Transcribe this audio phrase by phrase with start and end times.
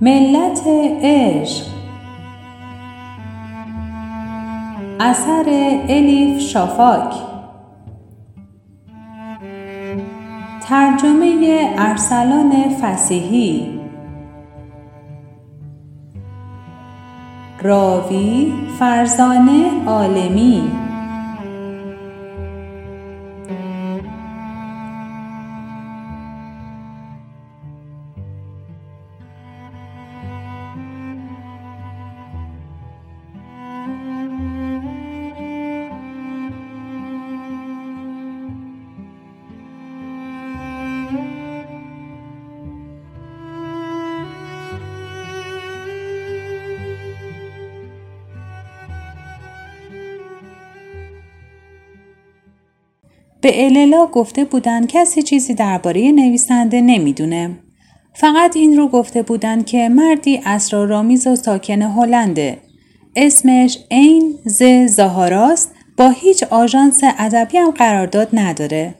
[0.00, 0.62] ملت
[1.02, 1.66] عشق.
[5.00, 5.44] اثر
[5.88, 7.14] الیف شافاک.
[10.68, 13.80] ترجمه ارسلان فسیحی.
[17.62, 20.87] راوی فرزانه عالمی.
[53.48, 57.58] به اللا گفته بودند کسی چیزی درباره نویسنده نمی‌دونه.
[58.14, 62.58] فقط این رو گفته بودند که مردی اسرارآمیز و ساکن هلنده.
[63.16, 68.94] اسمش عین ز زاهاراست با هیچ آژانس ادبی هم قرارداد نداره.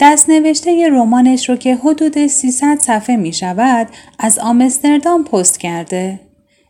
[0.00, 6.20] دست نوشته رمانش رو که حدود 300 صفحه می شود از آمستردام پست کرده.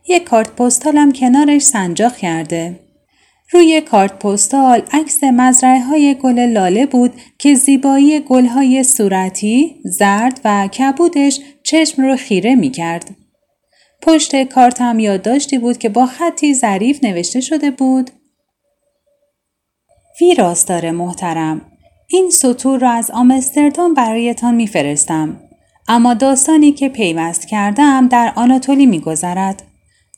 [0.07, 2.79] یک کارت پستال هم کنارش سنجاق کرده.
[3.51, 10.41] روی کارت پستال عکس مزرعه های گل لاله بود که زیبایی گل های صورتی، زرد
[10.45, 13.15] و کبودش چشم رو خیره می کرد.
[14.01, 18.09] پشت کارت هم یادداشتی بود که با خطی ظریف نوشته شده بود.
[20.21, 21.61] ویراستار محترم.
[22.07, 25.39] این سطور را از آمستردام برایتان میفرستم.
[25.87, 29.63] اما داستانی که پیوست کردم در آناتولی میگذرد.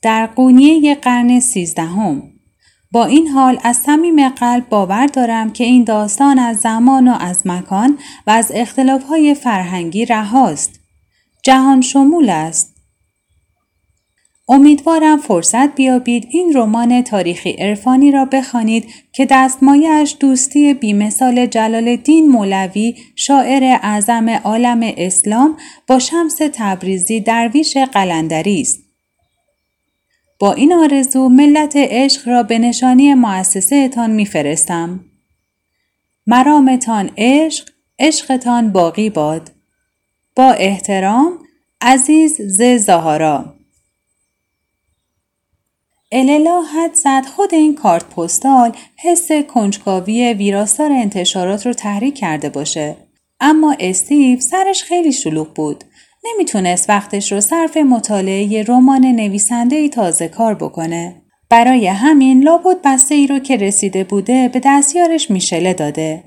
[0.02, 2.37] در قونیه قرن سیزدهم.
[2.92, 7.46] با این حال از صمیم قلب باور دارم که این داستان از زمان و از
[7.46, 10.80] مکان و از اختلافهای فرهنگی رهاست.
[11.42, 12.78] جهان شمول است.
[14.48, 22.28] امیدوارم فرصت بیابید این رمان تاریخی عرفانی را بخوانید که دستمایش دوستی بیمثال جلال الدین
[22.28, 25.56] مولوی شاعر اعظم عالم اسلام
[25.86, 28.87] با شمس تبریزی درویش قلندری است.
[30.38, 35.04] با این آرزو ملت عشق را به نشانی مؤسسه اتان میفرستم.
[36.26, 37.68] مرامتان عشق،
[37.98, 39.50] عشقتان باقی باد.
[40.36, 41.38] با احترام
[41.80, 43.54] عزیز ز زهارا
[46.12, 52.96] اللا حد زد خود این کارت پستال حس کنجکاوی ویراستار انتشارات رو تحریک کرده باشه.
[53.40, 55.84] اما استیو سرش خیلی شلوغ بود.
[56.34, 61.22] نمی‌تونست وقتش رو صرف مطالعه رمان نویسنده ای تازه کار بکنه.
[61.50, 66.24] برای همین لابد بسته ای رو که رسیده بوده به دستیارش میشله داده.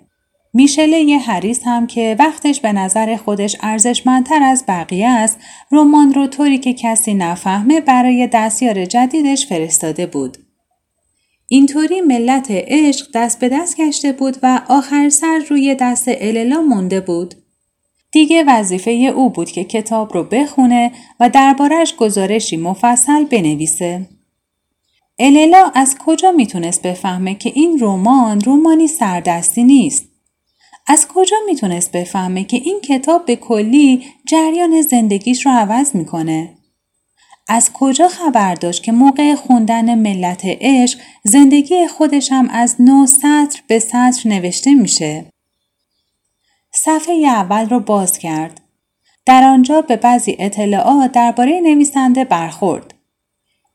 [0.54, 5.40] میشله یه حریص هم که وقتش به نظر خودش ارزشمندتر از بقیه است
[5.72, 10.38] رمان رو طوری که کسی نفهمه برای دستیار جدیدش فرستاده بود.
[11.48, 17.02] اینطوری ملت عشق دست به دست گشته بود و آخر سر روی دست اللا مونده
[17.02, 17.36] بود.
[18.12, 24.10] دیگه وظیفه او بود که کتاب رو بخونه و دربارش گزارشی مفصل بنویسه.
[25.20, 30.06] اللا از کجا می‌تونست بفهمه که این رمان رومانی سردستی نیست؟
[30.88, 36.50] از کجا می‌تونست بفهمه که این کتاب به کلی جریان زندگیش رو عوض می‌کنه؟
[37.48, 43.62] از کجا خبر داشت که موقع خوندن ملت عشق زندگی خودش هم از نو سطر
[43.68, 45.26] به سطر نوشته میشه؟
[46.84, 48.62] صفحه اول رو باز کرد.
[49.26, 52.94] در آنجا به بعضی اطلاعات درباره نویسنده برخورد.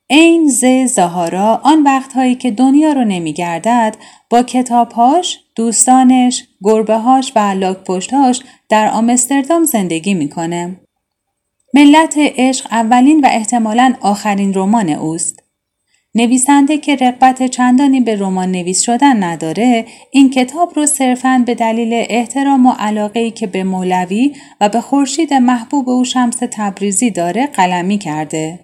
[0.06, 3.96] این ز زهارا آن وقتهایی که دنیا رو نمیگردد
[4.30, 10.80] با کتابهاش، دوستانش، گربههاش و لاکپشتهاش در آمستردام زندگی می‌کنه.
[11.74, 15.42] ملت عشق اولین و احتمالا آخرین رمان اوست.
[16.16, 21.90] نویسنده که رقبت چندانی به رمان نویس شدن نداره این کتاب رو صرفاً به دلیل
[22.08, 27.98] احترام و علاقه که به مولوی و به خورشید محبوب او شمس تبریزی داره قلمی
[27.98, 28.60] کرده.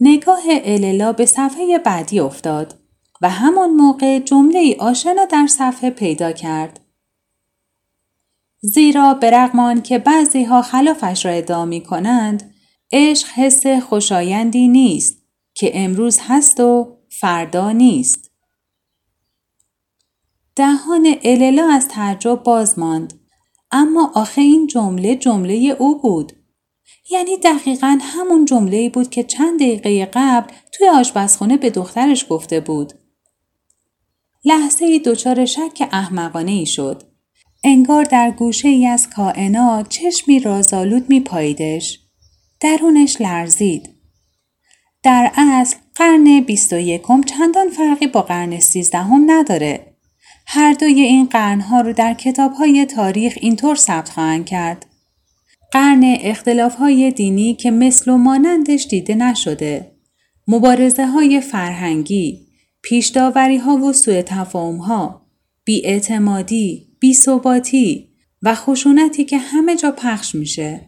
[0.00, 2.74] نگاه اللا به صفحه بعدی افتاد
[3.22, 6.80] و همان موقع جمله ای آشنا در صفحه پیدا کرد.
[8.60, 12.54] زیرا به رغم که بعضی ها خلافش را ادعا می کنند،
[12.92, 15.25] عشق حس خوشایندی نیست
[15.56, 18.30] که امروز هست و فردا نیست.
[20.56, 23.20] دهان اللا از تعجب باز ماند.
[23.70, 26.32] اما آخه این جمله جمله او بود.
[27.10, 32.92] یعنی دقیقا همون جمله بود که چند دقیقه قبل توی آشپزخونه به دخترش گفته بود.
[34.44, 37.02] لحظه ای دچار شک احمقانه ای شد.
[37.64, 42.00] انگار در گوشه ای از کائنات چشمی رازآلود می پاییدش.
[42.60, 43.95] درونش لرزید.
[45.06, 49.80] در اصل قرن 21 چندان فرقی با قرن 13 نداره.
[50.46, 54.86] هر دوی این قرنها رو در کتابهای تاریخ اینطور ثبت خواهند کرد.
[55.72, 59.92] قرن اختلاف های دینی که مثل و مانندش دیده نشده.
[60.48, 62.46] مبارزه های فرهنگی،
[62.82, 65.26] پیشداوری ها و سوء تفاهم ها،
[65.64, 66.86] بیاعتمادی،
[68.42, 70.80] و خشونتی که همه جا پخش میشه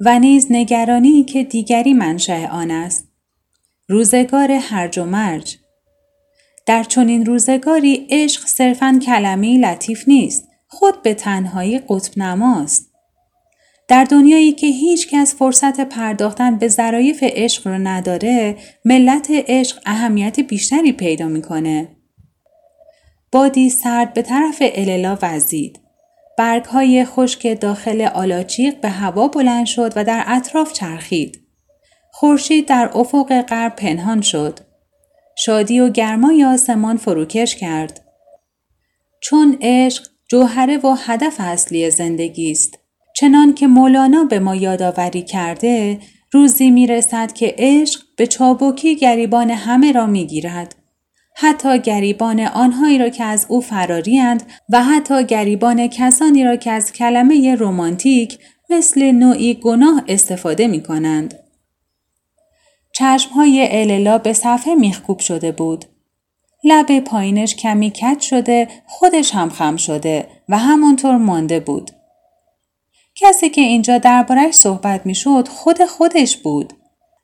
[0.00, 3.05] و نیز نگرانی که دیگری منشأ آن است.
[3.88, 5.56] روزگار هرج و مرج.
[6.66, 12.92] در چنین روزگاری عشق صرفا کلمه لطیف نیست خود به تنهایی قطب نماست.
[13.88, 20.40] در دنیایی که هیچ کس فرصت پرداختن به ظرایف عشق رو نداره ملت عشق اهمیت
[20.40, 21.88] بیشتری پیدا می‌کنه.
[23.32, 25.80] بادی سرد به طرف اللا وزید.
[26.38, 31.45] برگ های خشک داخل آلاچیق به هوا بلند شد و در اطراف چرخید.
[32.18, 34.58] خورشید در افق غرب پنهان شد
[35.38, 38.00] شادی و گرمای آسمان فروکش کرد.
[39.20, 42.78] چون عشق جوهره و هدف اصلی زندگی است.
[43.16, 45.98] چنان که مولانا به ما یادآوری کرده
[46.32, 50.74] روزی می رسد که عشق به چابکی گریبان همه را می گیرد.
[51.34, 56.92] حتی گریبان آنهایی را که از او فراریند و حتی گریبان کسانی را که از
[56.92, 58.38] کلمه رومانتیک
[58.70, 61.45] مثل نوعی گناه استفاده می کنند.
[62.98, 65.84] چشمهای اللا به صفحه میخکوب شده بود.
[66.64, 71.90] لب پایینش کمی کج شده خودش هم خم شده و همانطور مانده بود.
[73.14, 76.72] کسی که اینجا دربارش صحبت می‌شد خود خودش بود.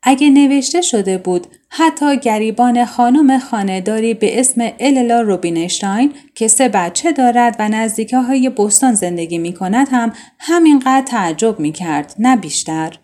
[0.02, 7.12] اگه نوشته شده بود حتی گریبان خانم خانهداری به اسم اللا روبینشتاین که سه بچه
[7.12, 12.98] دارد و نزدیکه های بستان زندگی می کند هم همینقدر تعجب می کرد نه بیشتر.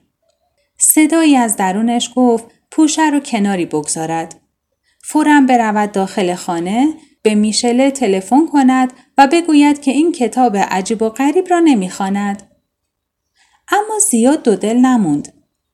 [0.79, 4.41] صدایی از درونش گفت پوشه رو کناری بگذارد.
[5.03, 11.09] فورا برود داخل خانه به میشله تلفن کند و بگوید که این کتاب عجیب و
[11.09, 12.43] غریب را نمی‌خواند.
[13.69, 15.33] اما زیاد دو دل نموند.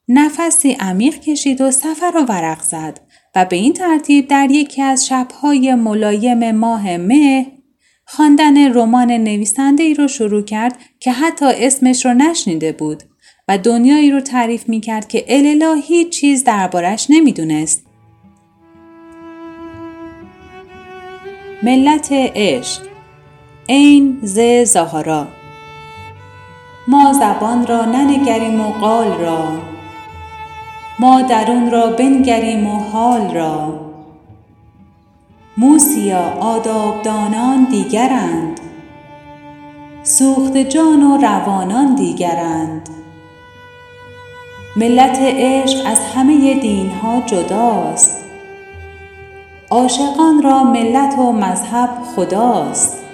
[0.09, 3.01] نفسی عمیق کشید و سفر را ورق زد
[3.35, 7.47] و به این ترتیب در یکی از شبهای ملایم ماه مه
[8.07, 13.03] خواندن رمان نویسنده ای رو شروع کرد که حتی اسمش رو نشنیده بود
[13.49, 17.87] و دنیایی رو تعریف می کرد که اللا هیچ چیز دربارش نمی‌دونست.
[21.63, 22.83] ملت عشق.
[23.67, 25.27] این ز زهارا
[26.89, 29.49] ما زبان را ننگریم و قال را.
[30.99, 33.81] ما درون را بنگریم و حال را.
[35.57, 38.61] موسیا آدابدانان دیگرند.
[40.03, 42.89] سوخت جان و روانان دیگرند.
[44.77, 48.25] ملت عشق از همه دینها جداست.
[49.71, 53.05] عاشقان را ملت و مذهب خداست.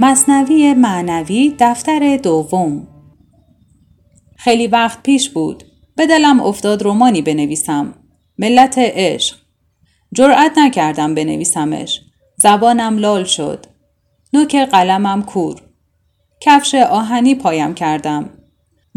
[0.00, 2.88] مصنوی معنوی دفتر دوم.
[4.36, 5.64] خیلی وقت پیش بود.
[5.96, 7.94] به دلم افتاد رومانی بنویسم.
[8.38, 9.36] ملت عشق.
[10.14, 12.00] جرأت نکردم بنویسمش.
[12.36, 13.66] زبانم لال شد.
[14.32, 15.62] نوک قلمم کور.
[16.40, 18.30] کفش آهنی پایم کردم.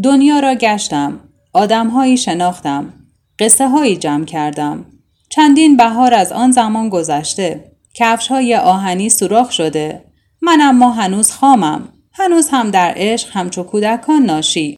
[0.04, 1.20] دنیا را گشتم
[1.54, 2.94] آدمهایی شناختم
[3.40, 4.86] قصه هایی جمع کردم.
[5.30, 10.04] چندین بهار از آن زمان گذشته کفش های آهنی سوراخ شده.
[10.42, 14.78] من اما هنوز خامم هنوز هم در عشق همچو کودکان ناشی.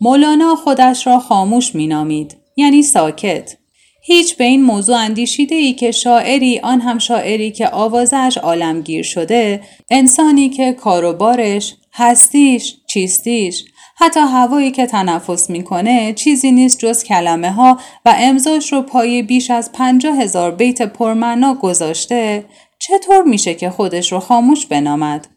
[0.00, 3.56] مولانا خودش را خاموش مینامید یعنی ساکت.
[4.04, 9.60] هیچ به این موضوع اندیشیده ای که شاعری آن هم شاعری که آوازش عالمگیر شده
[9.90, 13.64] انسانی که کاروبارش هستیش چیستیش
[13.96, 19.50] حتی هوایی که تنفس می‌کنه چیزی نیست جز کلمه ها و امضاش رو پای بیش
[19.50, 22.44] از پنجاه هزار بیت پرمعنا گذاشته
[22.78, 25.28] چطور میشه که خودش رو خاموش بنامد؟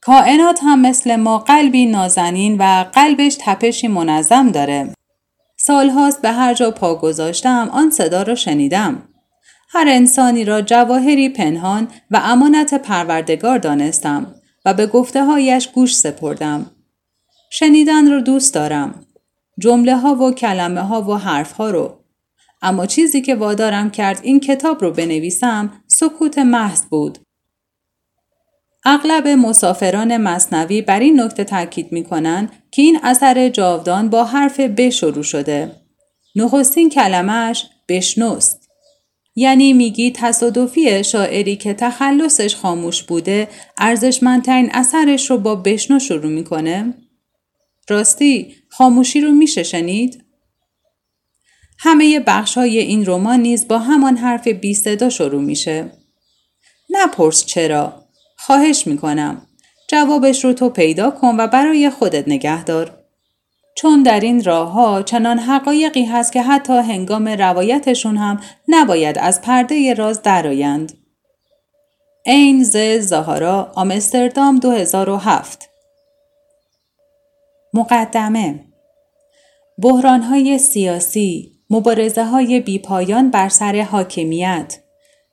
[0.00, 4.94] کائنات هم مثل ما قلبی نازنین و قلبش تپشی منظم داره.
[5.56, 9.08] سالهاست به هر جا پا گذاشتم آن صدا را شنیدم.
[9.70, 14.34] هر انسانی را جواهری پنهان و امانت پروردگار دانستم
[14.72, 16.70] به گفته هایش گوش سپردم.
[17.50, 19.06] شنیدن رو دوست دارم.
[19.58, 21.98] جمله ها و کلمه ها و حرف ها رو.
[22.62, 27.18] اما چیزی که وادارم کرد این کتاب رو بنویسم سکوت محض بود.
[28.84, 34.60] اغلب مسافران مصنوی بر این نکته تاکید می کنند که این اثر جاودان با حرف
[34.60, 35.72] ب شروع شده.
[36.36, 38.57] نخستین کلمهش بشنوست.
[39.38, 46.94] یعنی میگی تصادفی شاعری که تخلصش خاموش بوده ارزشمندترین اثرش رو با بشنو شروع می‌کنه؟
[47.88, 50.24] راستی خاموشی رو میشه شنید؟
[51.78, 55.92] همه بخش های این رمان نیز با همان حرف بی صدا شروع میشه.
[56.90, 58.04] نپرس چرا؟
[58.36, 59.46] خواهش می‌کنم.
[59.88, 62.97] جوابش رو تو پیدا کن و برای خودت نگه دار.
[63.78, 69.42] چون در این راه ها چنان حقایقی هست که حتی هنگام روایتشون هم نباید از
[69.42, 70.92] پرده راز درآیند.
[72.24, 75.70] این ز زهارا آمستردام 2007
[77.74, 78.64] مقدمه
[79.82, 84.78] بحران های سیاسی، مبارزه های بیپایان بر سر حاکمیت،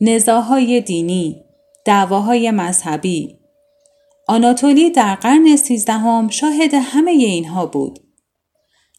[0.01, 1.43] نزاهای دینی،
[1.85, 3.39] دعواهای مذهبی.
[4.27, 8.04] آناتولی در قرن سیزدهم شاهد همه اینها بود.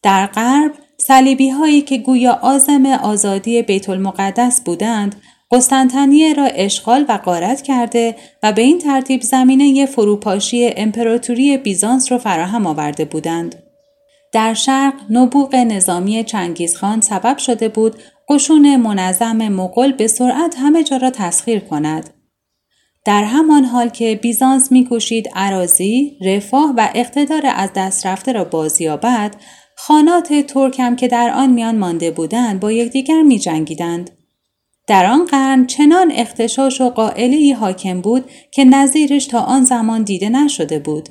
[0.07, 7.19] در غرب صلیبی هایی که گویا آزم آزادی بیت المقدس بودند قسطنطنیه را اشغال و
[7.19, 13.63] غارت کرده و به این ترتیب زمینه فروپاشی امپراتوری بیزانس را فراهم آورده بودند.
[14.33, 17.95] در شرق نبوغ نظامی چنگیزخان سبب شده بود
[18.29, 22.11] قشون منظم مغول به سرعت همه جا را تسخیر کند.
[23.05, 29.35] در همان حال که بیزانس میکوشید عراضی، رفاه و اقتدار از دست رفته را بازیابد،
[29.79, 34.11] خانات ترکم که در آن میان مانده بودند با یکدیگر می جنگیدند.
[34.87, 40.29] در آن قرن چنان اختشاش و قائلی حاکم بود که نظیرش تا آن زمان دیده
[40.29, 41.09] نشده بود.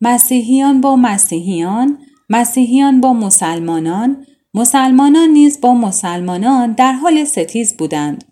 [0.00, 1.98] مسیحیان با مسیحیان،
[2.30, 8.24] مسیحیان با مسلمانان، مسلمانان نیز با مسلمانان در حال ستیز بودند.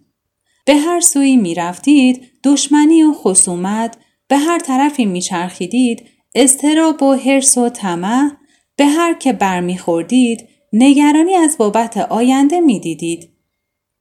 [0.64, 3.96] به هر سوی می رفتید دشمنی و خصومت
[4.28, 6.02] به هر طرفی می چرخیدید
[6.34, 8.30] استراب و حرس و طمع
[8.76, 13.30] به هر که برمیخوردید نگرانی از بابت آینده می‌دیدید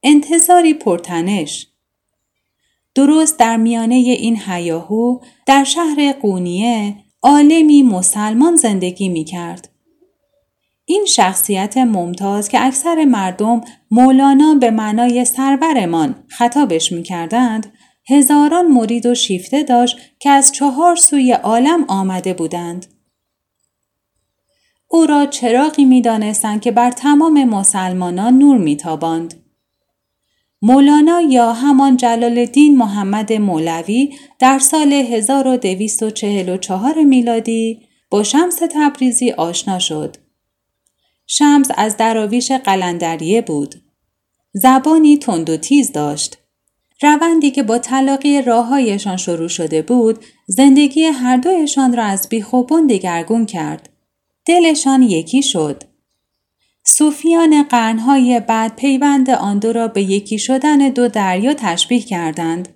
[0.03, 1.67] انتظاری پرتنش
[2.96, 9.70] درست در میانه این حیاهو در شهر قونیه عالمی مسلمان زندگی می کرد.
[10.86, 17.74] این شخصیت ممتاز که اکثر مردم مولانا به معنای سرورمان خطابش می کردند،
[18.10, 22.95] هزاران مرید و شیفته داشت که از چهار سوی عالم آمده بودند.
[24.88, 29.34] او را چراغی می دانستند که بر تمام مسلمانان نور میتاباند.
[30.62, 39.80] مولانا یا همان جلال الدین محمد مولوی در سال 1244 میلادی با شمس تبریزی آشنا
[39.80, 40.18] شد.
[41.27, 43.75] شمس از دراویش قلندریه بود.
[44.54, 46.38] زبانی تند و تیز داشت.
[47.01, 53.46] روندی که با تلاقی راههایشان شروع شده بود، زندگی هر دویشان را از بیخوبون دگرگون
[53.46, 53.89] کرد.
[54.46, 55.84] دلشان یکی شد.
[56.84, 62.70] صوفیان قرنهای بعد پیوند آن دو را به یکی شدن دو دریا تشبیه کردند.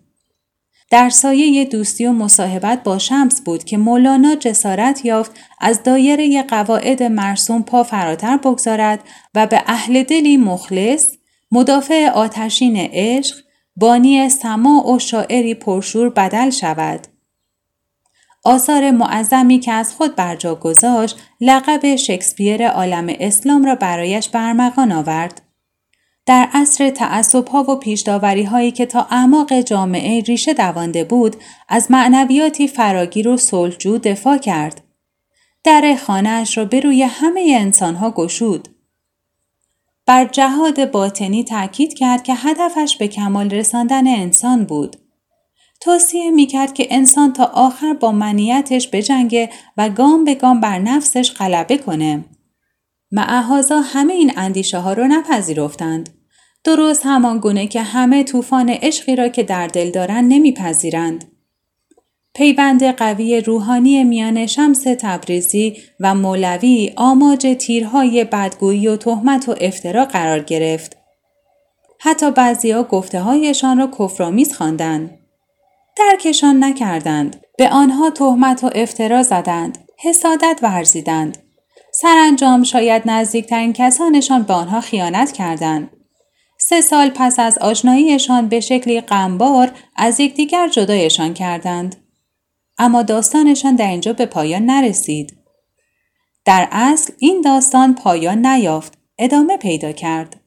[0.91, 7.03] در سایه دوستی و مصاحبت با شمس بود که مولانا جسارت یافت از دایره قواعد
[7.03, 8.99] مرسوم پا فراتر بگذارد
[9.35, 11.07] و به اهل دلی مخلص،
[11.51, 13.35] مدافع آتشین عشق،
[13.75, 17.07] بانی سما و شاعری پرشور بدل شود.
[18.43, 25.41] آثار معظمی که از خود برجا گذاشت لقب شکسپیر عالم اسلام را برایش برمغان آورد.
[26.25, 26.93] در عصر
[27.51, 31.35] ها و پیشداوری هایی که تا اعماق جامعه ریشه دوانده بود
[31.69, 34.81] از معنویاتی فراگیر و صلحجو دفاع کرد.
[35.63, 38.67] در خانهاش را به روی همه انسانها گشود.
[40.05, 44.97] بر جهاد باطنی تاکید کرد که هدفش به کمال رساندن انسان بود.
[45.81, 51.31] توصیه می‌کرد که انسان تا آخر با منیتش بجنگه و گام به گام بر نفسش
[51.31, 52.25] غلبه کنه.
[53.11, 56.09] معهازا همه این اندیشه ها رو نپذیرفتند.
[56.63, 61.25] درست همان گونه که همه طوفان عشقی را که در دل دارند نمیپذیرند.
[62.35, 70.05] پیوند قوی روحانی میان شمس تبریزی و مولوی آماج تیرهای بدگویی و تهمت و افترا
[70.05, 70.97] قرار گرفت.
[71.99, 75.18] حتی بعضیا گفته هایشان را کفرآمیز خواندند.
[75.99, 77.41] درکشان نکردند.
[77.57, 79.77] به آنها تهمت و افترا زدند.
[79.97, 81.37] حسادت ورزیدند.
[81.91, 85.89] سرانجام شاید نزدیکترین کسانشان به آنها خیانت کردند.
[86.59, 91.95] سه سال پس از آشناییشان به شکلی غمبار از یکدیگر جدایشان کردند.
[92.77, 95.37] اما داستانشان در اینجا به پایان نرسید.
[96.45, 100.39] در اصل این داستان پایان نیافت، ادامه پیدا کرد.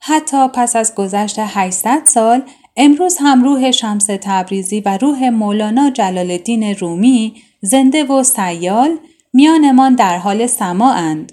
[0.00, 2.42] حتی پس از گذشت 800 سال
[2.80, 8.98] امروز هم روح شمس تبریزی و روح مولانا جلال الدین رومی زنده و سیال
[9.32, 11.32] میانمان در حال سماعند.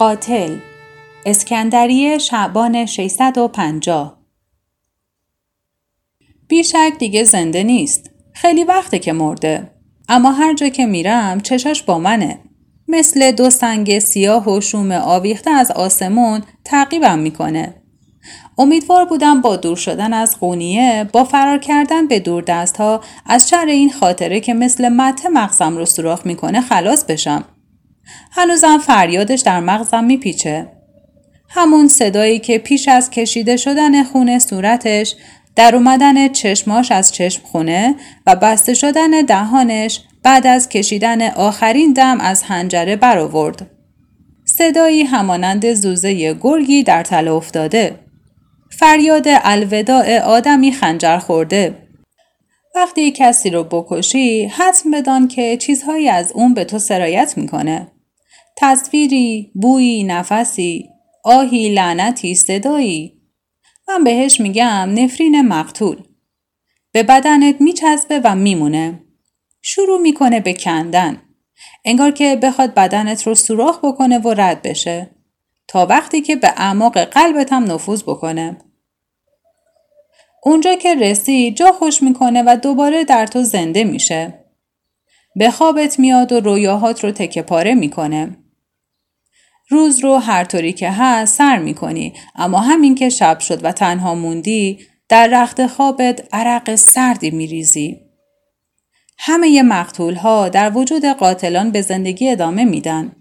[0.00, 0.56] قاتل
[1.26, 4.18] اسکندریه شعبان 650
[6.48, 8.10] بیشک دیگه زنده نیست.
[8.34, 9.70] خیلی وقته که مرده.
[10.08, 12.38] اما هر جا که میرم چشاش با منه.
[12.88, 17.74] مثل دو سنگ سیاه و شوم آویخته از آسمون تعقیبم می‌کنه.
[18.58, 23.48] امیدوار بودم با دور شدن از قونیه با فرار کردن به دور دست ها از
[23.48, 27.44] شر این خاطره که مثل مته مغزم رو سوراخ می‌کنه خلاص بشم.
[28.32, 30.68] هنوزم فریادش در مغزم میپیچه.
[31.48, 35.14] همون صدایی که پیش از کشیده شدن خون صورتش
[35.56, 37.94] در اومدن چشماش از چشم خونه
[38.26, 43.70] و بسته شدن دهانش بعد از کشیدن آخرین دم از هنجره برآورد.
[44.44, 47.98] صدایی همانند زوزه گرگی در تله افتاده.
[48.78, 51.74] فریاد الوداع آدمی خنجر خورده.
[52.74, 57.88] وقتی کسی رو بکشی حتم بدان که چیزهایی از اون به تو سرایت می‌کنه.
[58.60, 60.90] تصویری، بویی، نفسی،
[61.24, 63.20] آهی، لعنتی، صدایی،
[63.88, 65.96] من بهش میگم نفرین مقتول.
[66.92, 69.04] به بدنت میچسبه و میمونه.
[69.62, 71.22] شروع می‌کنه به کندن.
[71.84, 75.10] انگار که بخواد بدنت رو سوراخ بکنه و رد بشه.
[75.68, 78.56] تا وقتی که به اعماق قلبت نفوذ بکنه.
[80.42, 84.44] اونجا که رسی جا خوش می‌کنه و دوباره در تو زنده میشه.
[85.36, 88.36] به خوابت میاد و رویاهات رو تکه پاره می‌کنه.
[89.70, 93.72] روز رو هر طوری که هست سر می کنی اما همین که شب شد و
[93.72, 94.78] تنها موندی
[95.08, 98.00] در رخت خوابت عرق سردی می ریزی.
[99.18, 103.12] همه مقتول ها در وجود قاتلان به زندگی ادامه میدن.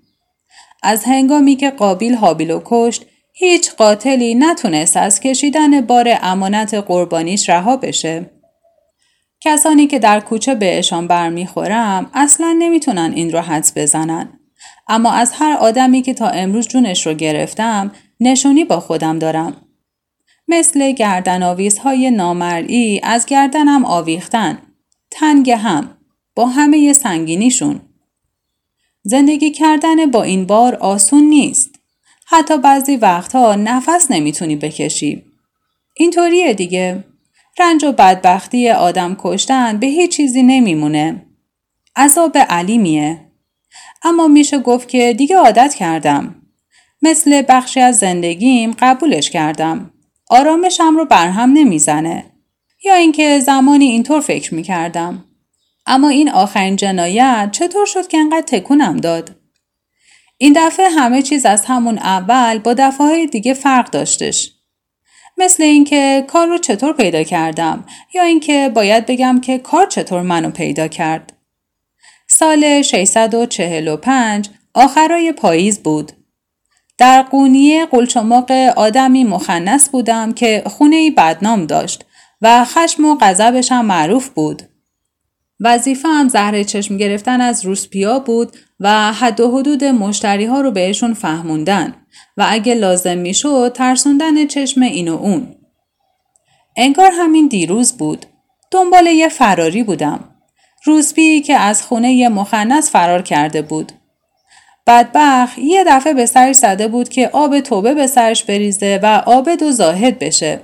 [0.84, 7.50] از هنگامی که قابیل حابیل و کشت هیچ قاتلی نتونست از کشیدن بار امانت قربانیش
[7.50, 8.30] رها بشه.
[9.42, 14.39] کسانی که در کوچه بهشان برمیخورم اصلا نمی‌تونن این رو حدس بزنن.
[14.90, 19.56] اما از هر آدمی که تا امروز جونش رو گرفتم نشونی با خودم دارم.
[20.48, 24.58] مثل گردن های نامرئی از گردنم آویختن.
[25.12, 25.98] تنگ هم.
[26.36, 27.82] با همه سنگینیشون.
[29.04, 31.70] زندگی کردن با این بار آسون نیست.
[32.28, 35.24] حتی بعضی وقتها نفس نمی‌تونی بکشی.
[35.96, 37.04] اینطوریه دیگه.
[37.60, 41.26] رنج و بدبختی آدم کشتن به هیچ چیزی نمیمونه.
[41.96, 43.29] عذاب علیمیه.
[44.04, 46.36] اما میشه گفت که دیگه عادت کردم.
[47.02, 49.94] مثل بخشی از زندگیم قبولش کردم.
[50.30, 52.26] آرامشم رو برهم نمی‌زنه.
[52.84, 55.26] یا اینکه زمانی اینطور فکر می‌کردم.
[55.86, 59.36] اما این آخرین جنایت چطور شد که انقدر تکونم داد؟
[60.38, 64.52] این دفعه همه چیز از همون اول با دفعه دیگه فرق داشتش.
[65.38, 70.52] مثل اینکه کار رو چطور پیدا کردم یا اینکه باید بگم که کار چطور منو
[70.52, 71.39] پیدا کرد.
[72.40, 76.12] سال 645 آخرای پاییز بود.
[76.98, 82.06] در قونیه قلچماق آدمی مخنس بودم که خونه بدنام داشت
[82.42, 84.62] و خشم و غضبش معروف بود.
[85.60, 90.72] وظیفه هم زهر چشم گرفتن از روسپیا بود و حد و حدود مشتری ها رو
[90.72, 91.96] بهشون فهموندن
[92.38, 95.56] و اگه لازم می‌شد ترسوندن چشم این و اون.
[96.78, 98.26] انگار همین دیروز بود.
[98.72, 100.29] دنبال یه فراری بودم.
[100.90, 103.92] روزبی که از خونه مخنس فرار کرده بود.
[104.88, 109.64] بدبخ یه دفعه به سرش زده بود که آب توبه به سرش بریزه و آبد
[109.64, 110.60] و زاهد بشه.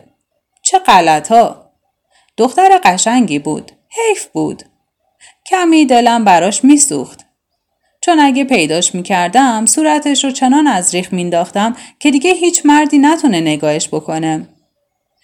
[0.63, 1.71] چه غلط ها.
[2.37, 3.71] دختر قشنگی بود.
[3.89, 4.63] حیف بود.
[5.45, 7.25] کمی دلم براش میسوخت.
[8.01, 13.41] چون اگه پیداش می‌کردم صورتش رو چنان از ریخ مینداختم که دیگه هیچ مردی نتونه
[13.41, 14.47] نگاهش بکنه.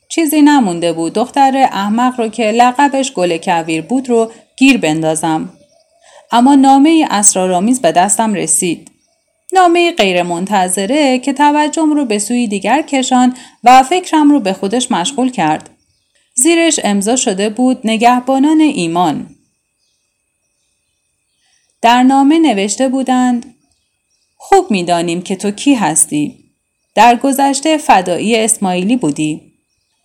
[0.10, 5.50] چیزی نمونده بود دختر احمق رو که لقبش گل کویر بود رو گیر بندازم.
[6.32, 8.92] اما نامه اسرارآمیز به دستم رسید.
[9.54, 14.92] نامه غیر منتظره که توجهم رو به سوی دیگر کشان و فکرم رو به خودش
[14.92, 15.70] مشغول کرد.
[16.36, 19.36] زیرش امضا شده بود نگهبانان ایمان.
[21.82, 23.56] در نامه نوشته بودند
[24.38, 26.38] خوب می‌دانیم که تو کی هستی.
[26.96, 29.51] در گذشته فدایی اسماعیلی بودی.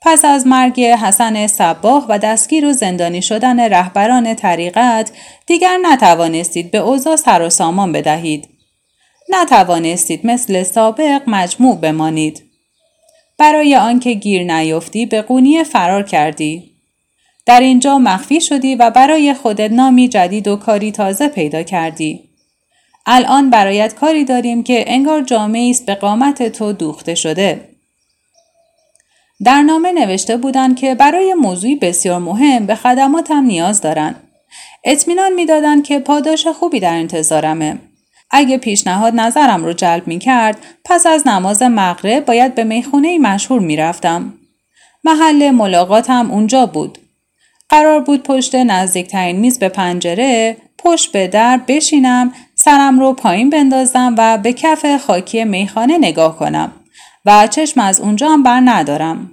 [0.08, 5.10] پس از مرگ حسن صباه و دستگیر و زندانی شدن رهبران طریقت
[5.46, 8.48] دیگر نتوانستید به اوضاع سر و سامان بدهید.
[9.28, 12.42] نتوانستید مثل سابق مجموع بمانید.
[13.38, 16.72] برای آنکه گیر نیفتی به قونی فرار کردی.
[17.46, 22.30] در اینجا مخفی شدی و برای خودت نامی جدید و کاری تازه پیدا کردی.
[23.06, 27.75] الان برایت کاری داریم که انگار جامعه است به قامت تو دوخته شده.
[29.44, 34.22] در نامه نوشته بودند که برای موضوعی بسیار مهم به خدماتم نیاز دارند.
[34.84, 37.78] اطمینان می‌دادند که پاداش خوبی در انتظارمه.
[38.30, 43.60] اگه پیشنهاد نظرم رو جلب می کرد پس از نماز مغرب باید به می‌خونه مشهور
[43.60, 44.34] می رفتم.
[45.04, 46.98] محل ملاقاتم اونجا بود.
[47.68, 54.14] قرار بود پشت نزدیکترین میز به پنجره پشت به در بشینم سرم رو پایین بندازم
[54.18, 56.72] و به کف خاکی میخانه نگاه کنم
[57.26, 59.30] و چشم از اونجا هم بر ندارم.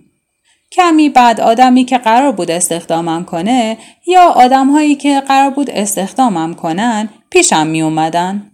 [0.72, 3.78] کمی بعد آدمی که قرار بود استخدامم کنه
[4.08, 8.52] یا آدمهایی که قرار بود استخدامم کنن پیشم می اومدن.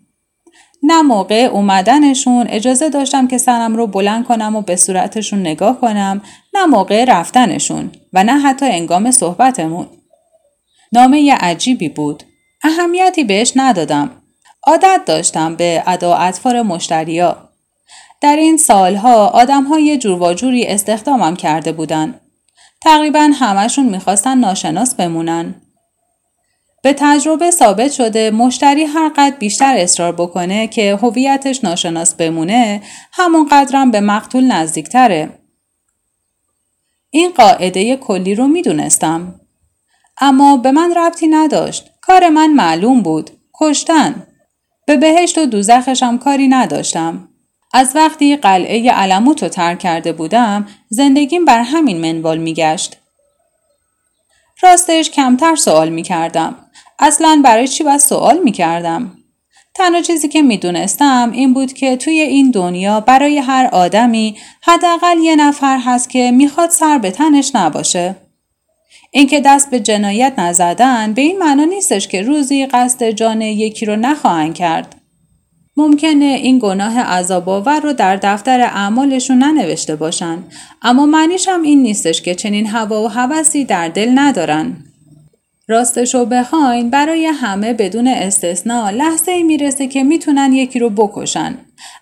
[0.83, 6.21] نه موقع اومدنشون اجازه داشتم که سرم رو بلند کنم و به صورتشون نگاه کنم
[6.53, 9.87] نه موقع رفتنشون و نه حتی انگام صحبتمون.
[10.91, 12.23] نامه عجیبی بود.
[12.63, 14.11] اهمیتی بهش ندادم.
[14.63, 17.48] عادت داشتم به ادا اطفار مشتریا.
[18.21, 22.19] در این سالها آدم های جور و جوری استخدامم کرده بودن.
[22.81, 25.55] تقریبا همشون می‌خواستن ناشناس بمونن.
[26.83, 33.47] به تجربه ثابت شده مشتری هر قدر بیشتر اصرار بکنه که هویتش ناشناس بمونه همون
[33.51, 35.29] قدرم به مقتول نزدیکتره.
[37.09, 39.39] این قاعده کلی رو می‌دونستم.
[40.21, 41.89] اما به من ربطی نداشت.
[42.01, 43.29] کار من معلوم بود.
[43.53, 44.27] کشتن.
[44.87, 47.29] به بهشت و دوزخشم کاری نداشتم.
[47.73, 52.97] از وقتی قلعه علموت رو ترک کرده بودم زندگیم بر همین منوال میگشت.
[54.61, 56.55] راستش کمتر سوال می‌کردم.
[56.99, 59.11] اصلا برای چی باید سوال می‌کردم؟
[59.75, 65.35] تنها چیزی که می‌دونستم این بود که توی این دنیا برای هر آدمی حداقل یه
[65.35, 68.15] نفر هست که می‌خواد سر به تنش نباشه.
[69.11, 73.95] اینکه دست به جنایت نزدن به این معنا نیستش که روزی قصد جان یکی رو
[73.95, 74.95] نخواهند کرد.
[75.79, 80.37] ممکنه این گناه عذاب آور رو در دفتر اعمالشون ننوشته باشن.
[80.81, 84.77] اما معنیش هم این نیستش که چنین هوا و هوسی در دل ندارن.
[85.67, 91.57] راستش رو بخواین برای همه بدون استثنا لحظه ای می‌رسه که می‌تونن یکی رو بکشن.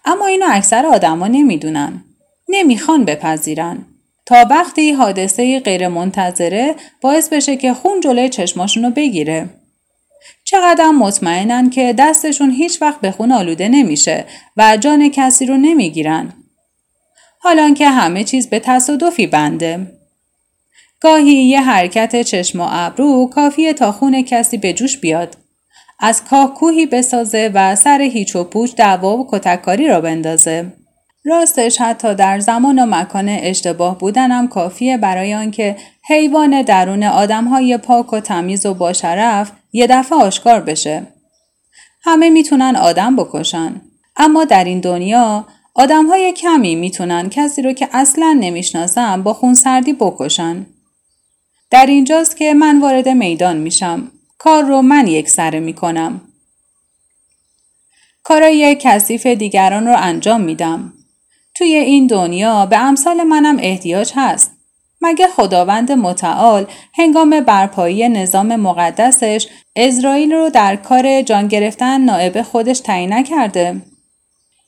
[0.06, 2.04] اما اینو اکثر آدما نمی‌دونن.
[2.50, 3.78] نمی‌خوان بپذیرن.
[4.26, 9.50] تا وقتی حادثه غیر منتظره باعث بشه که خون جلوی چشماشون رو بگیره.
[10.50, 14.26] چقدر مطمئنن که دستشون هیچ وقت به خون آلوده نمیشه
[14.58, 16.34] و جان کسی رو نمی‌گیرن
[17.40, 19.92] حالا که همه چیز به تصادفی بنده
[21.02, 25.38] گاهی یه حرکت چشم و ابرو کافیه تا خون کسی به جوش بیاد.
[26.00, 30.74] از کاه کوهی بسازه و سر هیچ و پوچ دعوا و کتککاری را بندازه.
[31.28, 35.76] راستش حتی در زمان و مکان اشتباه بودنم کافیه برای آنکه
[36.08, 41.08] حیوان درون آدمهای پاک و تمیز و باشرف یه دفعه آشکار بشه.
[42.02, 43.82] همه می‌تونن آدم بکشن.
[44.16, 50.66] اما در این دنیا آدمهای کمی می‌تونن کسی رو که اصلا نمی‌شناسن با خونسردی بکشن.
[51.70, 54.12] در اینجاست که من وارد میدان میشم.
[54.38, 56.22] کار رو من یک سره می کنم.
[58.24, 60.94] کارای کثیف دیگران رو انجام میدم.
[61.58, 64.52] توی این دنیا به امثال منم احتیاج هست.
[65.02, 72.80] مگه خداوند متعال هنگام برپایی نظام مقدسش اسرائیل رو در کار جان گرفتن نائب خودش
[72.80, 73.82] تعیین نکرده؟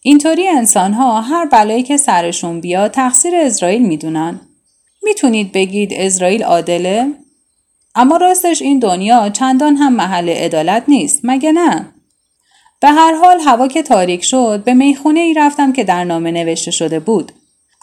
[0.01, 4.41] اینطوری انسان ها هر بلایی که سرشون بیاد تقصیر اسرائیل می‌دونن.
[5.03, 7.13] می‌تونید بگید اسرائیل عادله؟
[7.95, 11.93] اما راستش این دنیا چندان هم محل عدالت نیست مگه نه؟
[12.81, 16.71] به هر حال هوا که تاریک شد به می‌خونه ای رفتم که در نامه نوشته
[16.71, 17.31] شده بود.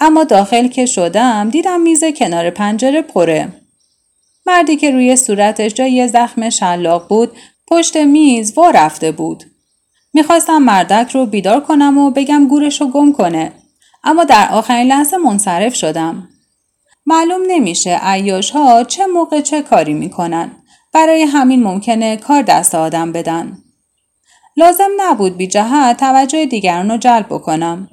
[0.00, 3.48] اما داخل که شدم دیدم میز کنار پنجره پره.
[4.46, 7.32] مردی که روی صورتش جای زخم شلاق بود
[7.68, 9.44] پشت میز وا رفته بود.
[10.14, 13.52] می‌خواستم مردک رو بیدار کنم و بگم گورش رو گم کنه.
[14.04, 16.28] اما در آخرین لحظه منصرف شدم.
[17.06, 20.50] معلوم نمیشه ایاش ها چه موقع چه کاری می‌کنن.
[20.92, 23.58] برای همین ممکنه کار دست آدم بدن.
[24.56, 27.88] لازم نبود بی جهت توجه دیگران رو جلب بکنم.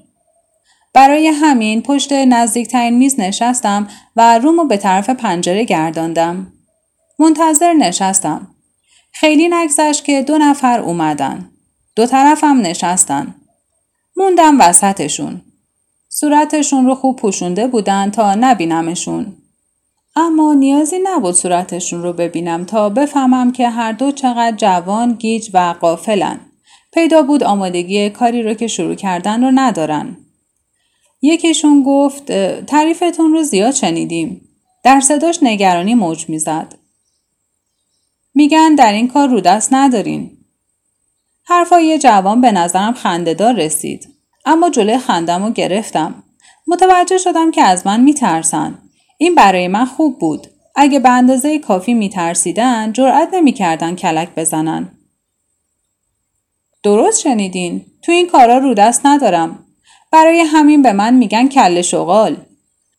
[0.93, 6.54] برای همین پشت نزدیکترین میز نشستم و رومو به طرف پنجره گرداندم.
[7.19, 8.47] منتظر نشستم.
[9.13, 11.49] خیلی نگذشت که دو نفر اومدن.
[11.95, 13.36] دو طرفم نشستن.
[14.15, 15.41] موندم وسطشون.
[16.10, 19.38] صورتشون رو خوب پوشونده بودن تا نبینمشون.
[20.15, 25.76] اما نیازی نبود صورتشون رو ببینم تا بفهمم که هر دو چقدر جوان، گیج و
[25.82, 26.39] قافلن.
[26.93, 30.17] پیدا بود آمادگی کاری رو که شروع کردن رو ندارن.
[31.21, 34.49] یکیشون گفت تعریفتون رو زیاد شنیدیم.
[34.84, 36.75] در صداش نگرانی موج می‌زد.
[38.36, 40.38] میگن در این کار رو دست ندارین.
[41.45, 44.10] حرفای جوان به نظرم خندهدار رسید.
[44.45, 46.23] اما جلوی خندم رو گرفتم.
[46.67, 48.79] متوجه شدم که از من میترسن.
[49.17, 50.47] این برای من خوب بود.
[50.75, 54.92] اگه به اندازه کافی میترسیدن جرأت نمی‌کردن کلک بزنن.
[56.84, 59.60] درست شنیدین تو این کارا رو دست ندارم
[60.12, 62.38] برای همین به من میگن کل شغال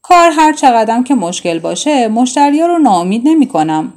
[0.02, 3.92] کار هر چقدرم که مشکل باشه مشتریا رو ناامید نمی کنم.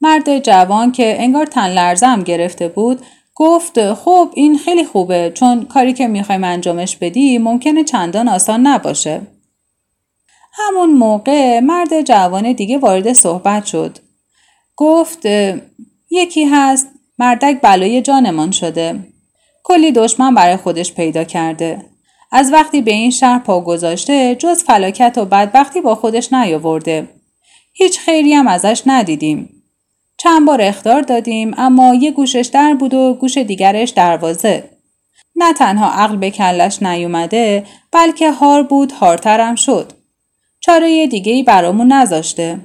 [0.00, 3.00] مرد جوان که انگار تن لرزم گرفته بود
[3.34, 9.20] گفت خب این خیلی خوبه چون کاری که می‌خوایم انجامش بدی ممکنه چندان آسان نباشه.
[10.52, 13.98] همون موقع مرد جوان دیگه وارد صحبت شد.
[14.76, 15.26] گفت
[16.10, 19.00] یکی هست مردک بلای جانمان شده.
[19.64, 21.84] کلی دشمن برای خودش پیدا کرده.
[22.32, 27.08] از وقتی به این شهر پا گذاشته جز فلاکت و بدبختی با خودش نیاورده.
[27.72, 29.62] هیچ خیری هم ازش ندیدیم.
[30.16, 34.70] چند بار اختار دادیم اما یه گوشش در بود و گوش دیگرش دروازه.
[35.36, 39.92] نه تنها عقل به کلش نیومده بلکه هار بود هارترم شد.
[40.60, 42.58] چاره دیگه ای برامون نذاشته.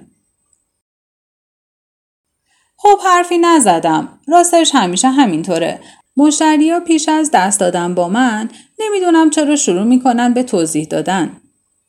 [2.81, 4.19] خب حرفی نزدم.
[4.27, 5.79] راستش همیشه همینطوره.
[6.17, 11.37] مشتریا پیش از دست دادن با من نمی‌دونم چرا شروع می‌کنن به توضیح دادن.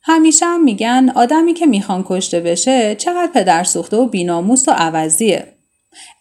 [0.03, 5.53] همیشه هم میگن آدمی که می‌خوان کشته بشه چقدر پدر سوخته و بیناموس و عوضیه.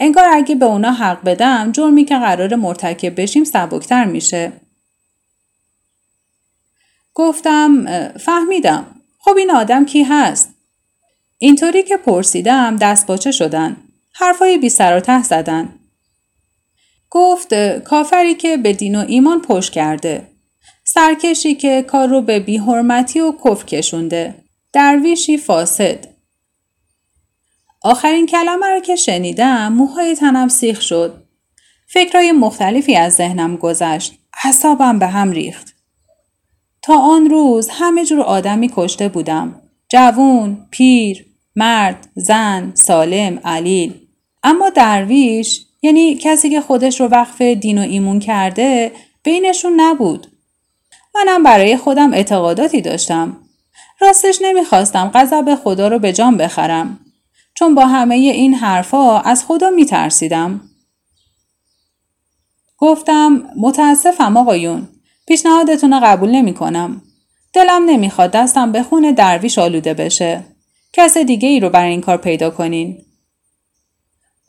[0.01, 4.53] انگار اگه به اونا حق بدم جرمی که قرار مرتکب بشیم سبکتر میشه.
[7.15, 7.87] گفتم
[8.19, 8.87] فهمیدم.
[9.19, 10.55] خب این آدم کی هست؟
[11.39, 13.77] اینطوری که پرسیدم دست باچه شدن.
[14.21, 15.75] حرفای بی سر و ته زدن.
[17.11, 20.27] گفت کافری که به دین و ایمان پشت کرده.
[20.85, 24.35] سرکشی که کار رو به بیحرمتی و کف کشونده.
[24.73, 26.07] درویشی فاسد.
[27.83, 31.25] آخرین کلمه رو که شنیدم موهای تنم سیخ شد.
[31.89, 34.15] فکرهای مختلفی از ذهنم گذشت.
[34.43, 35.75] حسابم به هم ریخت.
[36.83, 39.63] تا آن روز همه جور آدمی کشته بودم.
[39.89, 44.10] جوون، پیر، مرد، زن، سالم، علیل.
[44.43, 50.27] اما درویش یعنی کسی که خودش رو وقف دین و ایمون کرده بینشون نبود.
[51.15, 53.37] منم برای خودم اعتقاداتی داشتم.
[54.01, 57.01] راستش نمی‌خواستم غضب خدا رو به جان بخرم.
[57.55, 60.61] چون با همه این حرفا از خدا میترسیدم.
[62.79, 64.89] گفتم متاسفم آقایون.
[65.27, 67.03] پیشنهادتون رو قبول نمی کنم.
[67.53, 70.45] دلم نمی‌خواد دستم به خون درویش آلوده بشه.
[70.93, 72.99] کس دیگه ای رو برای این کار پیدا کنین.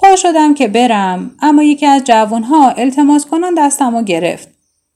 [0.02, 4.48] پا شدم که برم اما یکی از جوانها التماس کنان دستم گرفت.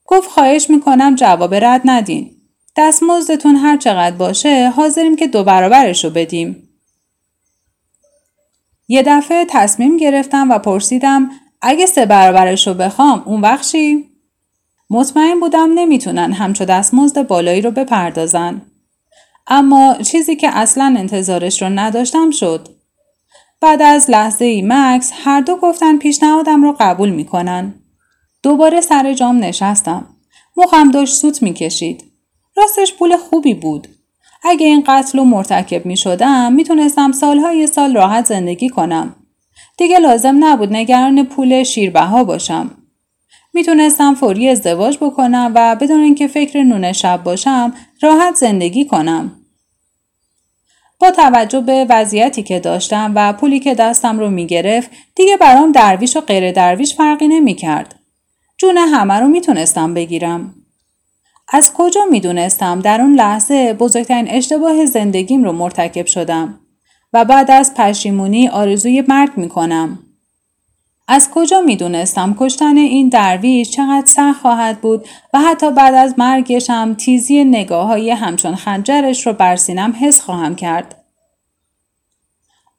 [0.06, 2.32] گفت خواهش می‌کنم جواب رد ندین.
[2.78, 6.70] دستمزدتون هر چقدر باشه حاضریم که دو برابرش رو بدیم.
[8.88, 11.30] یه دفعه تصمیم گرفتم و پرسیدم
[11.62, 13.76] اگه سه برابرش رو بخوام اون وقت
[14.90, 18.62] مطمئن بودم نمی‌تونن همچو دستمزد بالایی رو بپردازن.
[19.48, 22.75] اما چیزی که اصلا انتظارش رو نداشتم شد.
[23.62, 27.74] بعد از لحظه ای مکس هر دو گفتن پیشنهادم رو قبول می‌کنن.
[28.44, 30.08] دوباره سر جام نشستم.
[30.58, 32.04] مخم داشت سوت می‌کشید.
[32.58, 33.88] راستش پول خوبی بود.
[34.44, 39.16] اگه این قتل رو مرتکب می شدم می تونستم سالهای سال راحت زندگی کنم.
[39.78, 42.72] دیگه لازم نبود نگران پول شیربها باشم.
[43.54, 49.32] می‌تونستم فوری ازدواج بکنم و بدون اینکه فکر نون شب باشم راحت زندگی کنم.
[51.00, 56.18] با توجه به وضعیتی که داشتم و پولی که دستم رو می‌گرفت دیگه برام درویش
[56.18, 58.00] و غیر درویش فرقی نمی‌کرد.
[58.58, 60.56] جون همه رو می‌تونستم بگیرم.
[61.50, 66.60] از کجا می‌دونستم در اون لحظه بزرگترین اشتباه زندگیم رو مرتکب شدم
[67.14, 70.00] و بعد از پشیمونی آرزوی مرگ می‌کنم.
[71.08, 76.70] از کجا می‌دونستم کشتن این درویش چقدر سخت خواهد بود و حتی بعد از مرگش
[76.70, 80.96] هم تیزی نگاه های همچون خنجرش رو بر سینم حس خواهم کرد.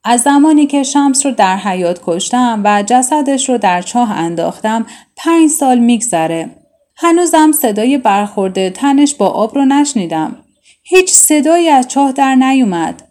[0.03, 4.85] از زمانی که شمس رو در حیات کشتم و جسدش رو در چاه انداختم
[5.15, 6.49] پنج سال میگذره.
[6.95, 10.35] هنوزم صدای برخورده تنش با آب رو نشنیدم.
[10.83, 13.06] هیچ صدایی از چاه در نیومد.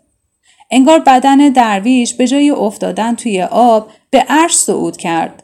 [0.71, 5.43] انگار بدن درویش به جای افتادن توی آب به عرش صعود کرد.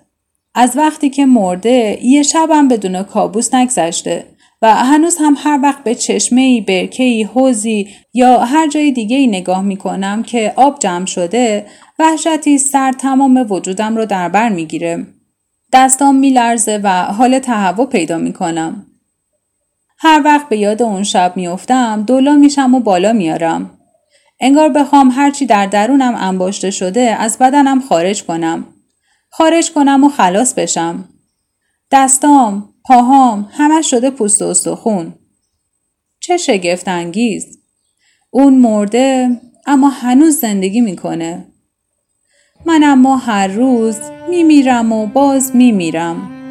[0.55, 4.27] از وقتی که مرده یه شبم بدون کابوس نگذشته
[4.63, 9.63] و هنوز هم هر وقت به چشمه برکهی، حوزی یا هر جای دیگه ای نگاه
[9.63, 11.67] می کنم که آب جمع شده
[11.99, 15.07] وحشتی سر تمام وجودم رو در بر می‌گیره.
[15.73, 18.87] دستام میلرزه و حال تهوع پیدا می کنم.
[19.99, 23.79] هر وقت به یاد اون شب میافتم دولا میشم و بالا میارم.
[24.45, 28.67] انگار بخوام هرچی در درونم انباشته شده از بدنم خارج کنم.
[29.31, 31.09] خارج کنم و خلاص بشم.
[31.91, 35.15] دستام، پاهام همه شده پوست و استخون.
[36.21, 37.59] چه شگفت انگیز.
[38.31, 41.47] اون مرده اما هنوز زندگی می‌کنه.
[42.65, 46.42] من اما هر روز میمیرم و باز میمیرم